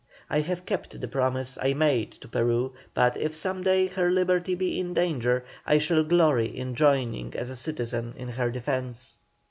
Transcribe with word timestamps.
I 0.31 0.39
have 0.39 0.65
kept 0.65 0.99
the 0.99 1.07
promise 1.07 1.59
I 1.61 1.75
made 1.75 2.11
to 2.13 2.27
Peru, 2.27 2.73
but 2.95 3.15
if 3.15 3.35
some 3.35 3.61
day 3.61 3.85
her 3.85 4.09
liberty 4.09 4.55
be 4.55 4.79
in 4.79 4.95
danger 4.95 5.45
I 5.63 5.77
shall 5.77 6.03
glory 6.03 6.47
in 6.47 6.73
joining 6.73 7.35
as 7.35 7.51
a 7.51 7.55
citizen 7.55 8.15
in 8.17 8.29
her 8.29 8.49
defence." 8.49 9.19